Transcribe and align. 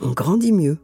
on 0.00 0.10
grandit 0.10 0.52
mieux. 0.52 0.78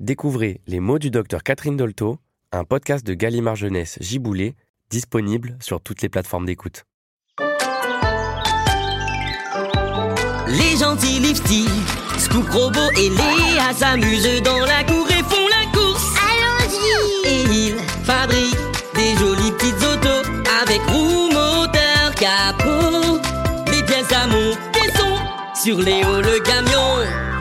Découvrez 0.00 0.60
Les 0.66 0.80
mots 0.80 0.98
du 0.98 1.10
docteur 1.10 1.42
Catherine 1.42 1.76
Dolto, 1.76 2.18
un 2.50 2.64
podcast 2.64 3.06
de 3.06 3.14
Gallimard 3.14 3.56
Jeunesse 3.56 3.98
Giboulé, 4.00 4.54
disponible 4.90 5.56
sur 5.60 5.80
toutes 5.80 6.02
les 6.02 6.08
plateformes 6.08 6.46
d'écoute. 6.46 6.84
Les 10.48 10.76
gentils 10.78 11.20
lifty, 11.20 11.66
Scoop 12.18 12.48
Robot 12.50 12.90
et 12.96 13.08
Léa 13.08 13.72
s'amusent 13.74 14.42
dans 14.42 14.58
la 14.58 14.84
cour 14.84 15.06
et 15.08 15.22
font 15.22 15.48
la 15.48 15.70
course. 15.72 16.14
Allons-y 16.18 17.28
Et 17.28 17.68
ils 17.68 17.78
fabriquent 18.04 18.56
des 18.94 19.14
jolies 19.16 19.52
petites 19.52 19.82
autos 19.82 20.28
avec 20.62 20.80
roue, 20.88 21.28
moteur, 21.28 22.14
capot. 22.16 23.18
Les 23.70 23.82
pièces 23.84 24.12
à 24.12 24.26
monter 24.26 24.92
sont 24.94 25.16
sur 25.54 25.78
Léo 25.78 26.20
le 26.20 26.40
camion. 26.40 27.31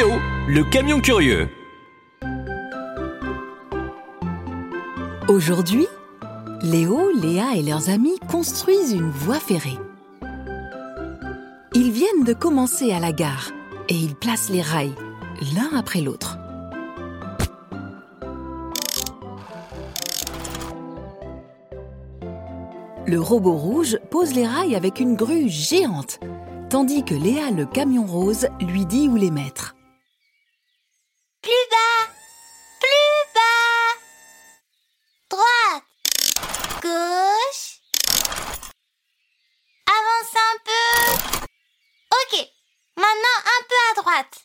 Léo, 0.00 0.12
le 0.48 0.64
camion 0.64 0.98
curieux. 0.98 1.50
Aujourd'hui, 5.28 5.86
Léo, 6.62 7.10
Léa 7.20 7.56
et 7.56 7.62
leurs 7.62 7.90
amis 7.90 8.18
construisent 8.30 8.92
une 8.92 9.10
voie 9.10 9.38
ferrée. 9.38 9.76
Ils 11.74 11.90
viennent 11.90 12.24
de 12.24 12.32
commencer 12.32 12.92
à 12.92 12.98
la 12.98 13.12
gare 13.12 13.50
et 13.90 13.94
ils 13.94 14.14
placent 14.14 14.48
les 14.48 14.62
rails 14.62 14.94
l'un 15.54 15.78
après 15.78 16.00
l'autre. 16.00 16.38
Le 23.06 23.20
robot 23.20 23.52
rouge 23.52 23.98
pose 24.10 24.32
les 24.32 24.46
rails 24.46 24.76
avec 24.76 24.98
une 24.98 25.14
grue 25.14 25.50
géante, 25.50 26.20
tandis 26.70 27.04
que 27.04 27.14
Léa, 27.14 27.50
le 27.50 27.66
camion 27.66 28.06
rose, 28.06 28.48
lui 28.62 28.86
dit 28.86 29.06
où 29.06 29.16
les 29.16 29.30
mettre. 29.30 29.74
Plus 31.42 31.50
bas 31.70 32.12
Plus 32.80 33.18
bas 33.34 33.94
Droite 35.30 35.84
Gauche 36.82 37.80
Avance 39.88 40.34
un 40.36 40.56
peu 40.66 40.92
Ok, 42.12 42.46
maintenant 42.96 43.38
un 43.46 43.62
peu 43.68 43.80
à 43.90 44.02
droite. 44.02 44.36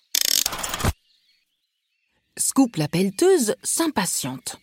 Scoop 2.58 2.78
la 2.78 2.88
pelleteuse 2.88 3.54
s'impatiente. 3.64 4.56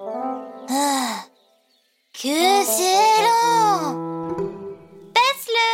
Ah, 0.00 1.22
que 2.12 2.64
c'est 2.64 3.22
long 3.22 4.34
Baisse-le 5.14 5.70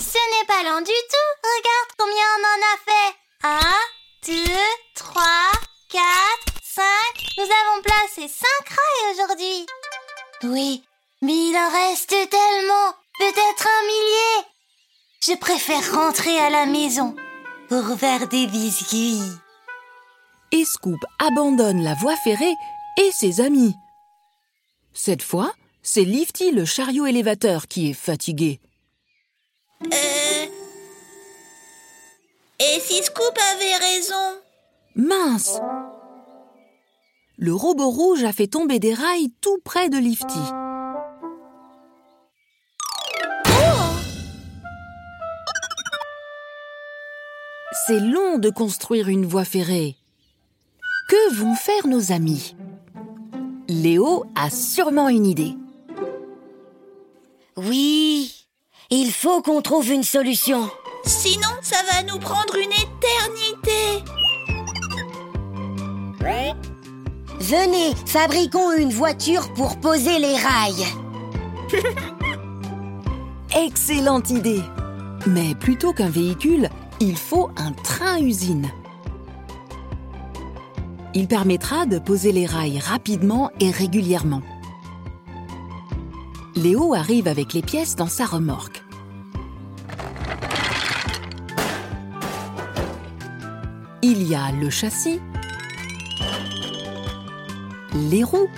Ce 0.00 0.18
n'est 0.18 0.46
pas 0.48 0.64
lent 0.64 0.80
du 0.80 0.86
tout. 0.86 1.30
Regarde 1.44 1.92
combien 1.96 2.28
on 2.36 2.42
en 2.48 2.60
a 2.66 2.76
fait. 2.84 3.14
Un, 3.44 3.78
deux, 4.26 4.66
trois, 4.96 5.52
quatre, 5.88 6.60
cinq. 6.64 7.14
Nous 7.38 7.44
avons 7.44 7.80
placé 7.84 8.26
cinq 8.26 8.68
rails 8.68 9.12
aujourd'hui. 9.14 9.66
Oui, 10.42 10.82
mais 11.22 11.32
il 11.32 11.56
en 11.56 11.70
reste 11.70 12.10
tellement. 12.10 12.92
Peut-être 13.18 13.68
un 13.68 13.86
millier. 13.86 14.46
Je 15.22 15.36
préfère 15.36 15.94
rentrer 15.94 16.36
à 16.38 16.50
la 16.50 16.66
maison 16.66 17.14
pour 17.68 17.96
faire 17.96 18.26
des 18.28 18.46
biscuits. 18.46 19.20
Et 20.50 20.64
Scoop 20.64 20.98
abandonne 21.18 21.82
la 21.82 21.94
voie 21.94 22.16
ferrée 22.16 22.54
et 22.98 23.10
ses 23.12 23.40
amis. 23.40 23.74
Cette 24.92 25.22
fois, 25.22 25.52
c'est 25.82 26.04
Lifty 26.04 26.50
le 26.50 26.64
chariot 26.64 27.06
élévateur 27.06 27.68
qui 27.68 27.90
est 27.90 27.94
fatigué. 27.94 28.60
Euh... 29.84 30.46
Et 32.58 32.80
si 32.80 33.02
Scoop 33.02 33.38
avait 33.54 33.76
raison? 33.76 34.40
Mince 34.96 35.60
Le 37.36 37.54
robot 37.54 37.90
rouge 37.90 38.24
a 38.24 38.32
fait 38.32 38.48
tomber 38.48 38.78
des 38.78 38.94
rails 38.94 39.32
tout 39.40 39.58
près 39.64 39.88
de 39.88 39.98
Lifty. 39.98 40.61
C'est 47.92 48.00
long 48.00 48.38
de 48.38 48.48
construire 48.48 49.08
une 49.10 49.26
voie 49.26 49.44
ferrée. 49.44 49.96
Que 51.10 51.34
vont 51.34 51.54
faire 51.54 51.86
nos 51.86 52.10
amis? 52.10 52.56
Léo 53.68 54.24
a 54.34 54.48
sûrement 54.48 55.10
une 55.10 55.26
idée. 55.26 55.54
Oui, 57.58 58.46
il 58.88 59.12
faut 59.12 59.42
qu'on 59.42 59.60
trouve 59.60 59.90
une 59.90 60.04
solution. 60.04 60.70
Sinon, 61.04 61.50
ça 61.60 61.76
va 61.92 62.02
nous 62.04 62.18
prendre 62.18 62.54
une 62.56 62.72
éternité. 62.72 64.10
Venez, 67.40 67.94
fabriquons 68.06 68.72
une 68.72 68.94
voiture 68.94 69.52
pour 69.52 69.78
poser 69.78 70.18
les 70.18 70.36
rails. 70.38 70.86
Excellente 73.66 74.30
idée 74.30 74.62
Mais 75.26 75.54
plutôt 75.54 75.92
qu'un 75.92 76.08
véhicule, 76.08 76.70
il 77.02 77.16
faut 77.16 77.50
un 77.56 77.72
train-usine. 77.72 78.70
Il 81.14 81.26
permettra 81.26 81.84
de 81.84 81.98
poser 81.98 82.30
les 82.30 82.46
rails 82.46 82.78
rapidement 82.78 83.50
et 83.58 83.72
régulièrement. 83.72 84.40
Léo 86.54 86.94
arrive 86.94 87.26
avec 87.26 87.54
les 87.54 87.62
pièces 87.62 87.96
dans 87.96 88.06
sa 88.06 88.24
remorque. 88.24 88.84
Il 94.02 94.22
y 94.22 94.36
a 94.36 94.52
le 94.52 94.70
châssis, 94.70 95.20
les 97.94 98.22
roues 98.22 98.48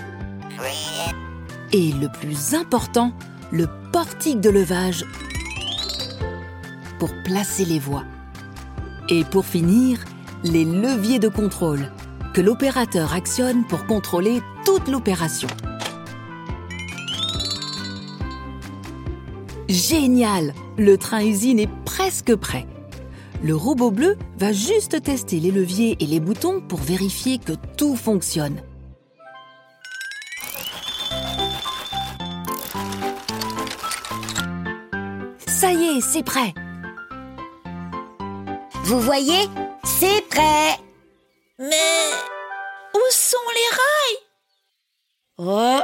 et 1.73 1.91
le 1.93 2.09
plus 2.11 2.53
important, 2.53 3.11
le 3.51 3.67
portique 3.91 4.39
de 4.39 4.51
levage 4.51 5.03
pour 6.99 7.09
placer 7.23 7.65
les 7.65 7.79
voies. 7.79 8.03
Et 9.07 9.23
pour 9.23 9.45
finir, 9.45 10.03
les 10.43 10.65
leviers 10.65 11.19
de 11.19 11.27
contrôle 11.27 11.91
que 12.33 12.41
l'opérateur 12.41 13.13
actionne 13.13 13.63
pour 13.65 13.85
contrôler 13.85 14.41
toute 14.65 14.87
l'opération. 14.87 15.47
Génial 19.69 20.53
Le 20.77 20.97
train-usine 20.97 21.59
est 21.59 21.69
presque 21.85 22.35
prêt. 22.35 22.65
Le 23.43 23.55
robot 23.55 23.91
bleu 23.91 24.17
va 24.39 24.51
juste 24.51 25.03
tester 25.03 25.39
les 25.39 25.51
leviers 25.51 25.97
et 25.99 26.07
les 26.07 26.19
boutons 26.19 26.61
pour 26.61 26.79
vérifier 26.79 27.37
que 27.37 27.53
tout 27.77 27.95
fonctionne. 27.95 28.55
Ça 35.45 35.71
y 35.73 35.97
est, 35.97 36.01
c'est 36.01 36.23
prêt. 36.23 36.55
Vous 38.85 38.99
voyez 38.99 39.47
C'est 39.83 40.21
prêt 40.29 40.77
Mais 41.57 42.11
où 42.93 42.99
sont 43.11 43.37
les 43.53 43.75
rails? 43.77 44.19
Oh 45.37 45.81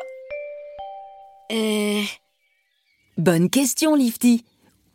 Euh... 1.52 2.04
Bonne 3.18 3.50
question, 3.50 3.96
Lifty. 3.96 4.46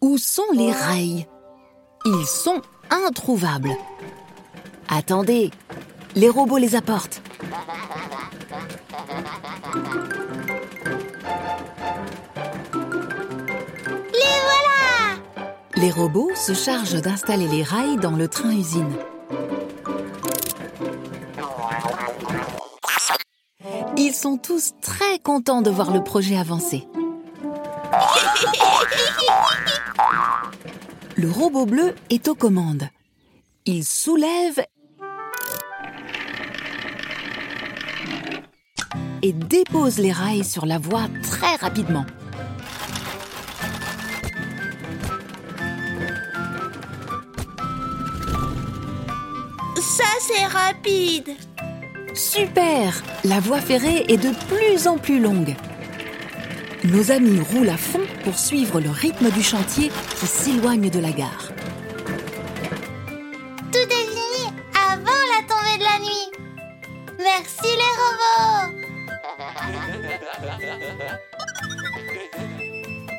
Où 0.00 0.18
sont 0.18 0.50
les 0.54 0.70
rails? 0.70 1.26
Ils 2.04 2.26
sont 2.26 2.62
introuvables. 2.90 3.76
Attendez, 4.88 5.50
les 6.14 6.28
robots 6.28 6.58
les 6.58 6.76
apportent. 6.76 7.20
Les 15.76 15.90
robots 15.90 16.30
se 16.34 16.54
chargent 16.54 17.02
d'installer 17.02 17.46
les 17.48 17.62
rails 17.62 17.98
dans 17.98 18.16
le 18.16 18.28
train-usine. 18.28 18.96
Ils 23.98 24.14
sont 24.14 24.38
tous 24.38 24.72
très 24.80 25.18
contents 25.18 25.60
de 25.60 25.70
voir 25.70 25.92
le 25.92 26.02
projet 26.02 26.38
avancer. 26.38 26.88
Le 31.16 31.30
robot 31.30 31.66
bleu 31.66 31.94
est 32.08 32.28
aux 32.28 32.34
commandes. 32.34 32.88
Il 33.66 33.84
soulève 33.84 34.64
et 39.22 39.32
dépose 39.32 39.98
les 39.98 40.12
rails 40.12 40.44
sur 40.44 40.64
la 40.64 40.78
voie 40.78 41.08
très 41.22 41.56
rapidement. 41.56 42.06
C'est 50.20 50.46
rapide. 50.46 51.30
Super 52.14 53.02
La 53.24 53.40
voie 53.40 53.60
ferrée 53.60 54.04
est 54.08 54.16
de 54.16 54.32
plus 54.48 54.86
en 54.86 54.98
plus 54.98 55.20
longue. 55.20 55.54
Nos 56.84 57.10
amis 57.10 57.40
roulent 57.40 57.70
à 57.70 57.76
fond 57.76 58.00
pour 58.24 58.38
suivre 58.38 58.80
le 58.80 58.90
rythme 58.90 59.30
du 59.30 59.42
chantier 59.42 59.90
qui 60.18 60.26
s'éloigne 60.26 60.88
de 60.88 60.98
la 61.00 61.10
gare. 61.10 61.50
Tout 63.72 63.78
est 63.78 64.08
fini 64.08 64.52
avant 64.74 65.04
la 65.04 65.42
tombée 65.48 65.78
de 65.78 65.84
la 65.84 65.98
nuit. 65.98 66.30
Merci 67.18 67.64
les 67.64 67.92
robots 68.02 68.86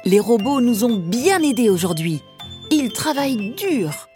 Les 0.06 0.20
robots 0.20 0.62
nous 0.62 0.86
ont 0.86 0.96
bien 0.96 1.44
aidés 1.44 1.70
aujourd'hui. 1.70 2.24
Ils 2.72 2.92
travaillent 2.92 3.54
dur. 3.56 4.08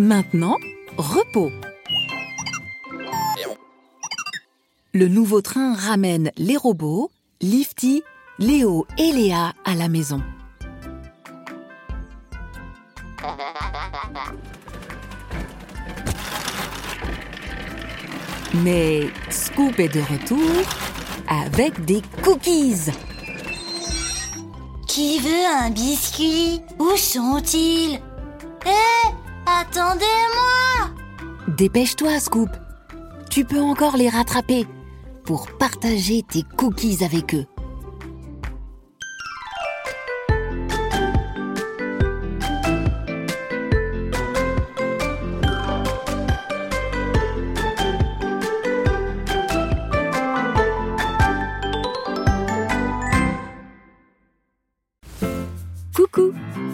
Maintenant, 0.00 0.56
repos. 0.96 1.52
Le 4.94 5.08
nouveau 5.08 5.42
train 5.42 5.74
ramène 5.74 6.32
les 6.38 6.56
robots, 6.56 7.10
Lifty, 7.42 8.02
Léo 8.38 8.86
et 8.96 9.12
Léa 9.12 9.52
à 9.62 9.74
la 9.74 9.90
maison. 9.90 10.22
Mais 18.54 19.02
Scoop 19.28 19.78
est 19.78 19.94
de 19.94 20.00
retour 20.00 20.62
avec 21.28 21.84
des 21.84 22.00
cookies. 22.24 22.90
Qui 24.88 25.18
veut 25.18 25.46
un 25.60 25.68
biscuit? 25.68 26.62
Où 26.78 26.96
sont-ils? 26.96 28.00
Hé 28.64 29.19
Attendez-moi 29.58 30.94
Dépêche-toi, 31.56 32.20
Scoop. 32.20 32.50
Tu 33.30 33.44
peux 33.44 33.60
encore 33.60 33.96
les 33.96 34.08
rattraper 34.08 34.66
pour 35.24 35.48
partager 35.58 36.22
tes 36.22 36.42
cookies 36.42 37.04
avec 37.04 37.34
eux. 37.34 37.46